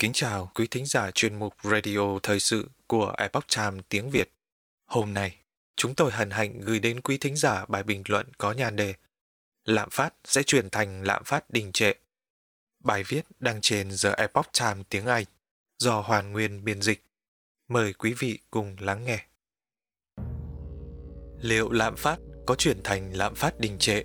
[0.00, 4.32] Kính chào quý thính giả chuyên mục Radio Thời sự của Epoch Times tiếng Việt.
[4.86, 5.36] Hôm nay,
[5.76, 8.94] chúng tôi hân hạnh gửi đến quý thính giả bài bình luận có nhan đề
[9.64, 11.92] Lạm phát sẽ chuyển thành lạm phát đình trệ.
[12.84, 15.24] Bài viết đăng trên The Epoch Times tiếng Anh
[15.78, 17.04] do Hoàn Nguyên biên dịch.
[17.68, 19.24] Mời quý vị cùng lắng nghe.
[21.40, 24.02] Liệu lạm phát có chuyển thành lạm phát đình trệ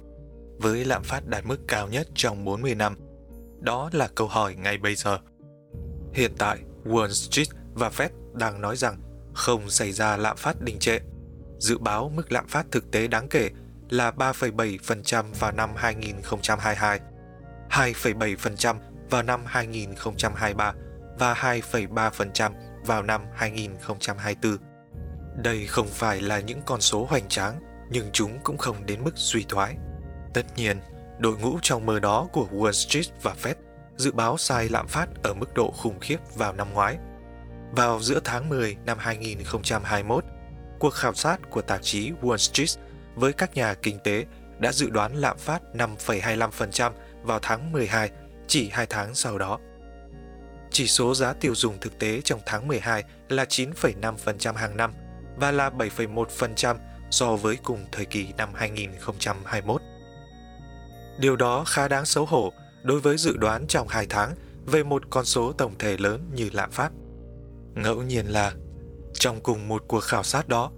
[0.57, 2.97] với lạm phát đạt mức cao nhất trong 40 năm?
[3.61, 5.19] Đó là câu hỏi ngay bây giờ.
[6.15, 8.97] Hiện tại, Wall Street và Fed đang nói rằng
[9.33, 10.99] không xảy ra lạm phát đình trệ.
[11.59, 13.49] Dự báo mức lạm phát thực tế đáng kể
[13.89, 16.99] là 3,7% vào năm 2022,
[17.69, 18.75] 2,7%
[19.09, 20.73] vào năm 2023
[21.19, 22.51] và 2,3%
[22.85, 24.57] vào năm 2024.
[25.43, 29.13] Đây không phải là những con số hoành tráng, nhưng chúng cũng không đến mức
[29.15, 29.75] suy thoái.
[30.33, 30.79] Tất nhiên,
[31.19, 33.55] đội ngũ trong mơ đó của Wall Street và Fed
[33.97, 36.97] dự báo sai lạm phát ở mức độ khủng khiếp vào năm ngoái.
[37.71, 40.25] Vào giữa tháng 10 năm 2021,
[40.79, 42.85] cuộc khảo sát của tạp chí Wall Street
[43.15, 44.25] với các nhà kinh tế
[44.59, 46.91] đã dự đoán lạm phát 5,25%
[47.23, 48.09] vào tháng 12,
[48.47, 49.59] chỉ 2 tháng sau đó.
[50.71, 54.93] Chỉ số giá tiêu dùng thực tế trong tháng 12 là 9,5% hàng năm
[55.37, 56.75] và là 7,1%
[57.09, 59.81] so với cùng thời kỳ năm 2021.
[61.19, 62.53] Điều đó khá đáng xấu hổ
[62.85, 64.35] đối với dự đoán trong 2 tháng
[64.65, 66.91] về một con số tổng thể lớn như lạm phát.
[67.75, 68.53] Ngẫu nhiên là,
[69.13, 70.71] trong cùng một cuộc khảo sát đó,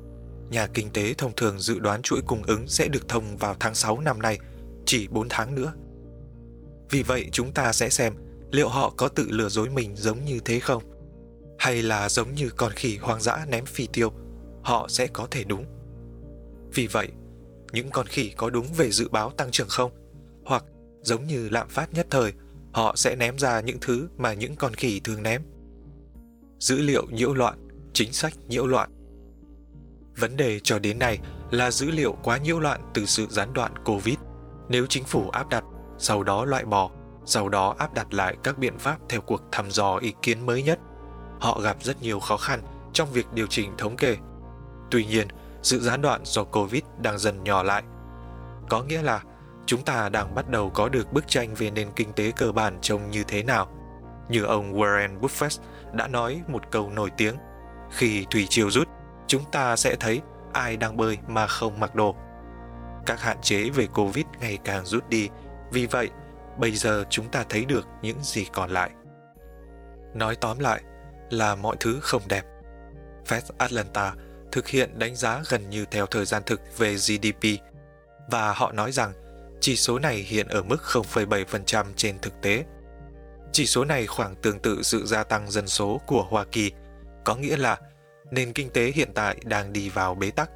[0.49, 3.75] nhà kinh tế thông thường dự đoán chuỗi cung ứng sẽ được thông vào tháng
[3.75, 4.39] 6 năm nay,
[4.85, 5.73] chỉ 4 tháng nữa.
[6.89, 8.13] Vì vậy chúng ta sẽ xem
[8.51, 10.83] liệu họ có tự lừa dối mình giống như thế không?
[11.59, 14.11] Hay là giống như con khỉ hoang dã ném phi tiêu,
[14.63, 15.65] họ sẽ có thể đúng.
[16.73, 17.07] Vì vậy,
[17.71, 19.91] những con khỉ có đúng về dự báo tăng trưởng không?
[20.45, 20.63] Hoặc
[21.07, 22.33] giống như lạm phát nhất thời,
[22.73, 25.41] họ sẽ ném ra những thứ mà những con khỉ thường ném.
[26.59, 28.89] Dữ liệu nhiễu loạn, chính sách nhiễu loạn.
[30.17, 31.19] Vấn đề cho đến nay
[31.51, 34.15] là dữ liệu quá nhiễu loạn từ sự gián đoạn Covid.
[34.69, 35.63] Nếu chính phủ áp đặt,
[35.97, 36.91] sau đó loại bỏ,
[37.25, 40.63] sau đó áp đặt lại các biện pháp theo cuộc thăm dò ý kiến mới
[40.63, 40.79] nhất,
[41.39, 42.61] họ gặp rất nhiều khó khăn
[42.93, 44.17] trong việc điều chỉnh thống kê.
[44.91, 45.27] Tuy nhiên,
[45.63, 47.83] sự gián đoạn do Covid đang dần nhỏ lại.
[48.69, 49.23] Có nghĩa là
[49.67, 52.77] chúng ta đang bắt đầu có được bức tranh về nền kinh tế cơ bản
[52.81, 53.67] trông như thế nào.
[54.29, 55.61] Như ông Warren Buffett
[55.93, 57.35] đã nói một câu nổi tiếng,
[57.91, 58.87] khi thủy triều rút,
[59.27, 60.21] chúng ta sẽ thấy
[60.53, 62.15] ai đang bơi mà không mặc đồ.
[63.05, 65.29] Các hạn chế về Covid ngày càng rút đi,
[65.71, 66.09] vì vậy
[66.57, 68.89] bây giờ chúng ta thấy được những gì còn lại.
[70.13, 70.81] Nói tóm lại
[71.29, 72.43] là mọi thứ không đẹp.
[73.25, 74.13] Fed Atlanta
[74.51, 77.63] thực hiện đánh giá gần như theo thời gian thực về GDP
[78.31, 79.13] và họ nói rằng
[79.61, 82.65] chỉ số này hiện ở mức 0,7% trên thực tế.
[83.51, 86.71] Chỉ số này khoảng tương tự sự gia tăng dân số của Hoa Kỳ,
[87.25, 87.77] có nghĩa là
[88.31, 90.49] nền kinh tế hiện tại đang đi vào bế tắc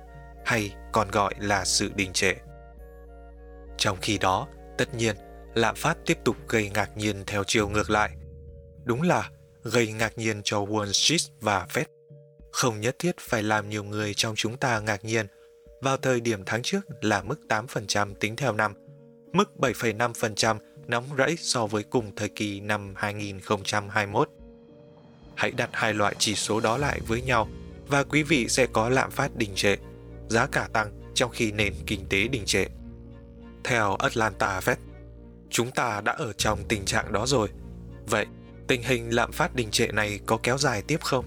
[0.45, 2.33] hay còn gọi là sự đình trệ.
[3.77, 4.47] Trong khi đó,
[4.77, 5.15] tất nhiên,
[5.53, 8.11] lạm phát tiếp tục gây ngạc nhiên theo chiều ngược lại.
[8.83, 9.29] Đúng là
[9.63, 11.85] gây ngạc nhiên cho Wall Street và Fed.
[12.51, 15.27] Không nhất thiết phải làm nhiều người trong chúng ta ngạc nhiên.
[15.81, 18.73] Vào thời điểm tháng trước là mức 8% tính theo năm,
[19.33, 24.29] mức 7,5% nóng rẫy so với cùng thời kỳ năm 2021.
[25.35, 27.47] Hãy đặt hai loại chỉ số đó lại với nhau
[27.87, 29.75] và quý vị sẽ có lạm phát đình trệ,
[30.29, 32.65] giá cả tăng trong khi nền kinh tế đình trệ.
[33.63, 34.75] Theo Atlanta Fed,
[35.49, 37.49] chúng ta đã ở trong tình trạng đó rồi.
[38.05, 38.25] Vậy,
[38.67, 41.25] tình hình lạm phát đình trệ này có kéo dài tiếp không?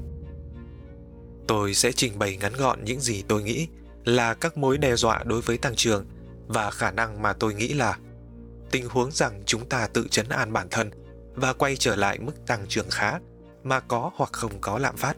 [1.48, 3.68] Tôi sẽ trình bày ngắn gọn những gì tôi nghĩ
[4.04, 6.06] là các mối đe dọa đối với tăng trưởng
[6.48, 7.98] và khả năng mà tôi nghĩ là
[8.70, 10.90] tình huống rằng chúng ta tự chấn an bản thân
[11.34, 13.18] và quay trở lại mức tăng trưởng khá
[13.62, 15.16] mà có hoặc không có lạm phát.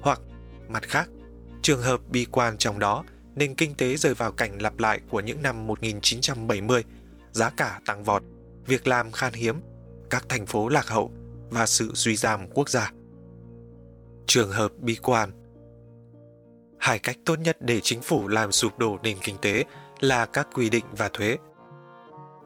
[0.00, 0.20] Hoặc,
[0.68, 1.08] mặt khác,
[1.62, 3.04] trường hợp bi quan trong đó
[3.34, 6.84] nền kinh tế rơi vào cảnh lặp lại của những năm 1970,
[7.32, 8.22] giá cả tăng vọt,
[8.66, 9.60] việc làm khan hiếm,
[10.10, 11.12] các thành phố lạc hậu
[11.50, 12.92] và sự suy giảm quốc gia.
[14.26, 15.30] Trường hợp bi quan
[16.78, 19.64] Hai cách tốt nhất để chính phủ làm sụp đổ nền kinh tế
[20.00, 21.38] là các quy định và thuế.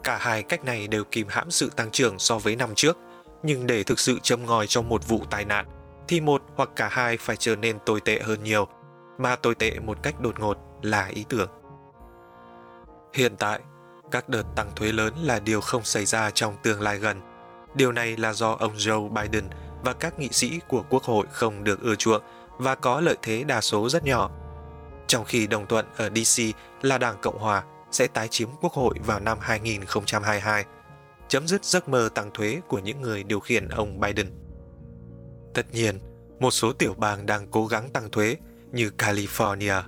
[0.05, 2.99] Cả hai cách này đều kìm hãm sự tăng trưởng so với năm trước,
[3.43, 5.67] nhưng để thực sự châm ngòi cho một vụ tai nạn,
[6.09, 8.69] thì một hoặc cả hai phải trở nên tồi tệ hơn nhiều,
[9.19, 11.51] mà tồi tệ một cách đột ngột là ý tưởng.
[13.15, 13.61] Hiện tại,
[14.11, 17.21] các đợt tăng thuế lớn là điều không xảy ra trong tương lai gần.
[17.75, 19.45] Điều này là do ông Joe Biden
[19.85, 22.23] và các nghị sĩ của Quốc hội không được ưa chuộng
[22.59, 24.31] và có lợi thế đa số rất nhỏ
[25.13, 26.43] trong khi đồng thuận ở DC
[26.83, 30.65] là Đảng Cộng Hòa sẽ tái chiếm Quốc hội vào năm 2022,
[31.29, 34.31] chấm dứt giấc mơ tăng thuế của những người điều khiển ông Biden.
[35.55, 35.99] Tất nhiên,
[36.41, 38.37] một số tiểu bang đang cố gắng tăng thuế
[38.73, 39.83] như California,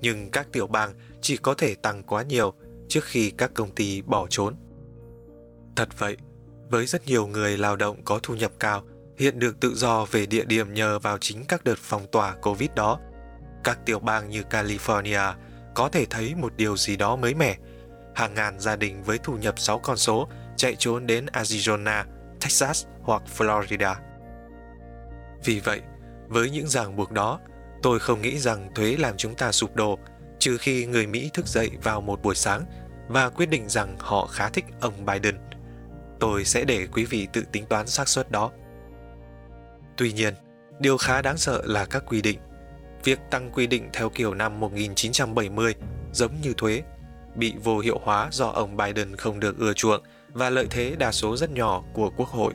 [0.00, 2.52] nhưng các tiểu bang chỉ có thể tăng quá nhiều
[2.88, 4.54] trước khi các công ty bỏ trốn.
[5.76, 6.16] Thật vậy,
[6.70, 8.82] với rất nhiều người lao động có thu nhập cao
[9.18, 12.70] hiện được tự do về địa điểm nhờ vào chính các đợt phong tỏa Covid
[12.76, 13.00] đó,
[13.64, 15.34] các tiểu bang như California
[15.74, 17.56] có thể thấy một điều gì đó mới mẻ.
[18.14, 22.04] Hàng ngàn gia đình với thu nhập 6 con số chạy trốn đến Arizona,
[22.40, 23.94] Texas hoặc Florida.
[25.44, 25.80] Vì vậy,
[26.26, 27.40] với những ràng buộc đó,
[27.82, 29.98] tôi không nghĩ rằng thuế làm chúng ta sụp đổ,
[30.38, 32.64] trừ khi người Mỹ thức dậy vào một buổi sáng
[33.08, 35.38] và quyết định rằng họ khá thích ông Biden.
[36.20, 38.50] Tôi sẽ để quý vị tự tính toán xác suất đó.
[39.96, 40.34] Tuy nhiên,
[40.78, 42.38] điều khá đáng sợ là các quy định.
[43.04, 45.74] Việc tăng quy định theo kiểu năm 1970
[46.12, 46.82] giống như thuế
[47.34, 50.02] bị vô hiệu hóa do ông Biden không được ưa chuộng
[50.32, 52.54] và lợi thế đa số rất nhỏ của quốc hội.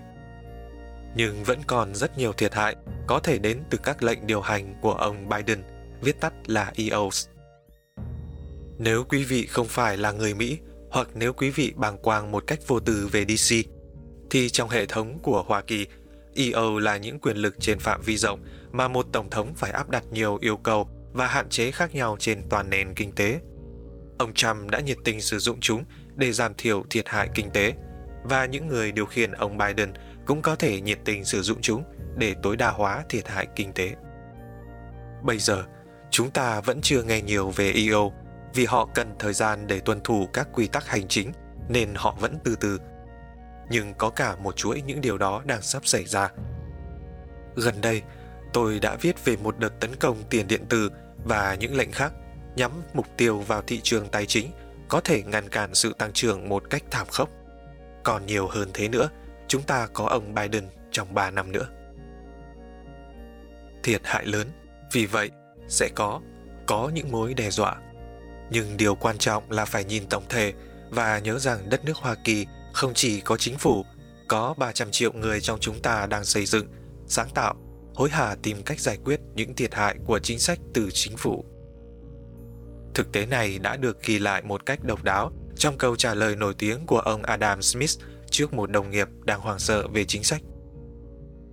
[1.16, 2.76] Nhưng vẫn còn rất nhiều thiệt hại
[3.08, 5.64] có thể đến từ các lệnh điều hành của ông Biden,
[6.02, 7.28] viết tắt là EOS.
[8.78, 10.58] Nếu quý vị không phải là người Mỹ
[10.92, 13.56] hoặc nếu quý vị bàng quang một cách vô tư về DC,
[14.30, 15.88] thì trong hệ thống của Hoa Kỳ,
[16.36, 18.40] EO là những quyền lực trên phạm vi rộng
[18.72, 22.18] mà một tổng thống phải áp đặt nhiều yêu cầu và hạn chế khác nhau
[22.20, 23.40] trên toàn nền kinh tế.
[24.20, 25.84] Ông Trump đã nhiệt tình sử dụng chúng
[26.16, 27.74] để giảm thiểu thiệt hại kinh tế,
[28.24, 29.94] và những người điều khiển ông Biden
[30.26, 31.84] cũng có thể nhiệt tình sử dụng chúng
[32.18, 33.96] để tối đa hóa thiệt hại kinh tế.
[35.24, 35.64] Bây giờ,
[36.12, 38.12] chúng ta vẫn chưa nghe nhiều về EO
[38.54, 41.32] vì họ cần thời gian để tuân thủ các quy tắc hành chính
[41.70, 42.80] nên họ vẫn từ từ.
[43.70, 46.30] Nhưng có cả một chuỗi những điều đó đang sắp xảy ra.
[47.56, 48.02] Gần đây,
[48.54, 50.92] tôi đã viết về một đợt tấn công tiền điện tử
[51.26, 52.14] và những lệnh khác
[52.56, 54.52] nhắm mục tiêu vào thị trường tài chính
[54.88, 57.30] có thể ngăn cản sự tăng trưởng một cách thảm khốc.
[58.04, 59.10] Còn nhiều hơn thế nữa,
[59.48, 61.68] chúng ta có ông Biden trong 3 năm nữa.
[63.84, 64.48] Thiệt hại lớn,
[64.92, 65.30] vì vậy
[65.68, 66.22] sẽ có
[66.66, 67.76] có những mối đe dọa.
[68.50, 70.54] Nhưng điều quan trọng là phải nhìn tổng thể
[70.90, 73.86] và nhớ rằng đất nước Hoa Kỳ không chỉ có chính phủ,
[74.28, 76.68] có 300 triệu người trong chúng ta đang xây dựng,
[77.08, 77.56] sáng tạo,
[78.00, 81.46] hối hả tìm cách giải quyết những thiệt hại của chính sách từ chính phủ.
[82.94, 86.36] Thực tế này đã được ghi lại một cách độc đáo trong câu trả lời
[86.36, 87.90] nổi tiếng của ông Adam Smith
[88.30, 90.42] trước một đồng nghiệp đang hoảng sợ về chính sách.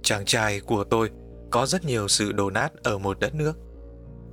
[0.02, 1.10] Chàng trai của tôi
[1.50, 3.52] có rất nhiều sự đổ nát ở một đất nước.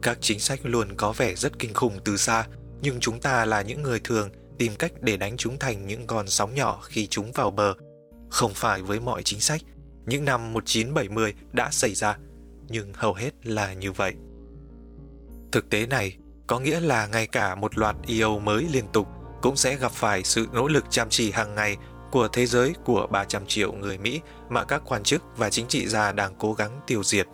[0.02, 2.48] Các chính sách luôn có vẻ rất kinh khủng từ xa,
[2.82, 6.28] nhưng chúng ta là những người thường tìm cách để đánh chúng thành những con
[6.28, 7.74] sóng nhỏ khi chúng vào bờ.
[8.30, 9.62] Không phải với mọi chính sách,
[10.06, 12.18] những năm 1970 đã xảy ra,
[12.68, 14.14] nhưng hầu hết là như vậy.
[15.52, 16.18] Thực tế này
[16.48, 19.08] có nghĩa là ngay cả một loạt EO mới liên tục
[19.42, 21.78] cũng sẽ gặp phải sự nỗ lực chăm chỉ hàng ngày
[22.12, 25.88] của thế giới của 300 triệu người Mỹ mà các quan chức và chính trị
[25.88, 27.28] gia đang cố gắng tiêu diệt.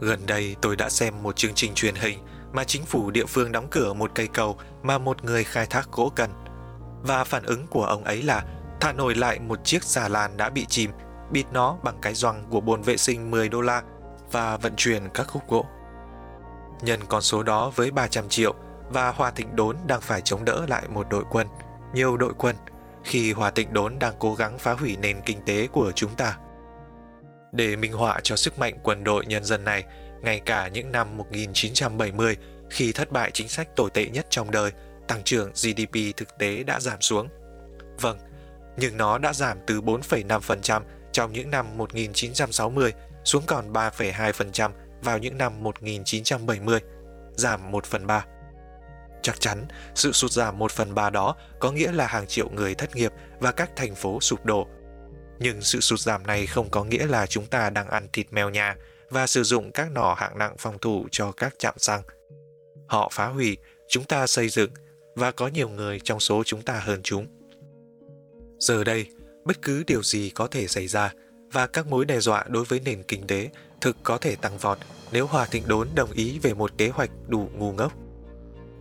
[0.00, 2.18] Gần đây tôi đã xem một chương trình truyền hình
[2.52, 5.92] mà chính phủ địa phương đóng cửa một cây cầu mà một người khai thác
[5.92, 6.30] gỗ cần.
[7.02, 8.44] Và phản ứng của ông ấy là
[8.80, 10.90] thả nổi lại một chiếc xà lan đã bị chìm,
[11.34, 13.82] bịt nó bằng cái doằng của bồn vệ sinh 10 đô la
[14.32, 15.66] và vận chuyển các khúc gỗ.
[16.82, 18.54] Nhân con số đó với 300 triệu
[18.88, 21.46] và Hòa Thịnh Đốn đang phải chống đỡ lại một đội quân,
[21.94, 22.56] nhiều đội quân,
[23.04, 26.38] khi Hòa Thịnh Đốn đang cố gắng phá hủy nền kinh tế của chúng ta.
[27.52, 29.84] Để minh họa cho sức mạnh quân đội nhân dân này,
[30.22, 32.36] ngay cả những năm 1970,
[32.70, 34.72] khi thất bại chính sách tồi tệ nhất trong đời,
[35.08, 37.28] tăng trưởng GDP thực tế đã giảm xuống.
[38.00, 38.18] Vâng,
[38.76, 40.82] nhưng nó đã giảm từ 4,5%
[41.14, 42.92] trong những năm 1960
[43.24, 44.70] xuống còn 3,2%
[45.02, 46.80] vào những năm 1970,
[47.36, 48.26] giảm 1 phần 3.
[49.22, 52.74] Chắc chắn, sự sụt giảm 1 phần 3 đó có nghĩa là hàng triệu người
[52.74, 54.66] thất nghiệp và các thành phố sụp đổ.
[55.38, 58.50] Nhưng sự sụt giảm này không có nghĩa là chúng ta đang ăn thịt mèo
[58.50, 58.76] nhà
[59.10, 62.02] và sử dụng các nỏ hạng nặng phòng thủ cho các trạm xăng.
[62.86, 63.56] Họ phá hủy,
[63.88, 64.70] chúng ta xây dựng
[65.14, 67.26] và có nhiều người trong số chúng ta hơn chúng.
[68.58, 69.06] Giờ đây,
[69.44, 71.12] bất cứ điều gì có thể xảy ra
[71.52, 74.78] và các mối đe dọa đối với nền kinh tế thực có thể tăng vọt
[75.12, 77.92] nếu Hòa Thịnh Đốn đồng ý về một kế hoạch đủ ngu ngốc.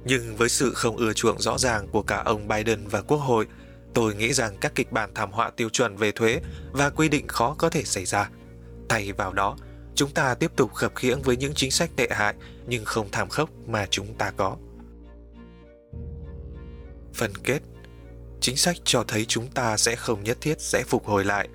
[0.05, 3.47] Nhưng với sự không ưa chuộng rõ ràng của cả ông Biden và Quốc hội,
[3.93, 6.41] tôi nghĩ rằng các kịch bản thảm họa tiêu chuẩn về thuế
[6.71, 8.29] và quy định khó có thể xảy ra.
[8.89, 9.57] Thay vào đó,
[9.95, 12.35] chúng ta tiếp tục khập khiễng với những chính sách tệ hại
[12.67, 14.57] nhưng không thảm khốc mà chúng ta có.
[17.13, 17.59] Phần kết
[18.43, 21.47] Chính sách cho thấy chúng ta sẽ không nhất thiết sẽ phục hồi lại.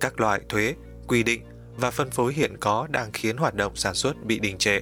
[0.00, 0.74] Các loại thuế,
[1.08, 1.42] quy định
[1.76, 4.80] và phân phối hiện có đang khiến hoạt động sản xuất bị đình trệ,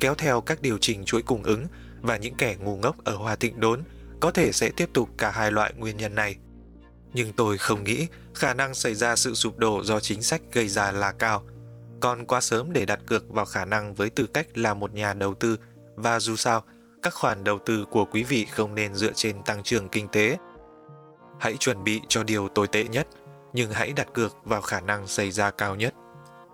[0.00, 1.66] kéo theo các điều chỉnh chuỗi cung ứng
[2.00, 3.82] và những kẻ ngu ngốc ở Hòa Thịnh Đốn
[4.20, 6.36] có thể sẽ tiếp tục cả hai loại nguyên nhân này.
[7.12, 10.68] Nhưng tôi không nghĩ khả năng xảy ra sự sụp đổ do chính sách gây
[10.68, 11.42] ra là cao,
[12.00, 15.14] Còn quá sớm để đặt cược vào khả năng với tư cách là một nhà
[15.14, 15.56] đầu tư
[15.96, 16.64] và dù sao,
[17.02, 20.36] các khoản đầu tư của quý vị không nên dựa trên tăng trưởng kinh tế.
[21.40, 23.08] Hãy chuẩn bị cho điều tồi tệ nhất,
[23.52, 25.94] nhưng hãy đặt cược vào khả năng xảy ra cao nhất.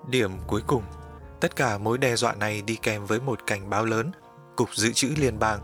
[0.09, 0.83] Điểm cuối cùng,
[1.41, 4.11] tất cả mối đe dọa này đi kèm với một cảnh báo lớn,
[4.57, 5.61] Cục Dự trữ Liên bang.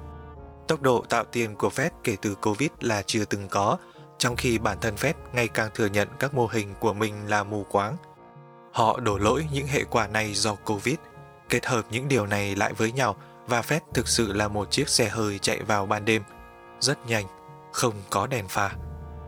[0.69, 3.79] Tốc độ tạo tiền của Fed kể từ Covid là chưa từng có,
[4.19, 7.45] trong khi bản thân Fed ngày càng thừa nhận các mô hình của mình là
[7.45, 7.97] mù quáng.
[8.73, 10.97] Họ đổ lỗi những hệ quả này do Covid,
[11.49, 14.89] kết hợp những điều này lại với nhau và Fed thực sự là một chiếc
[14.89, 16.23] xe hơi chạy vào ban đêm,
[16.81, 17.27] rất nhanh,
[17.73, 18.71] không có đèn pha.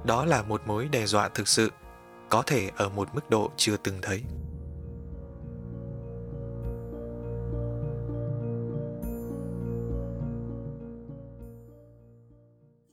[0.04, 1.70] Đó là một mối đe dọa thực sự,
[2.28, 4.23] có thể ở một mức độ chưa từng thấy.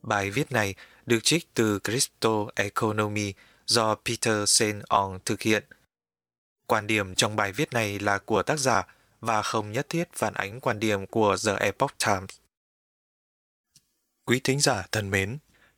[0.02, 0.74] Bài viết này
[1.06, 3.34] được trích từ Crypto Economy
[3.66, 5.64] do Peter Saint Ong thực hiện.
[6.66, 8.86] Quan điểm trong bài viết này là của tác giả
[9.20, 12.30] và không nhất thiết phản ánh quan điểm của The Epoch Times.
[14.24, 15.38] Quý thính giả thân mến,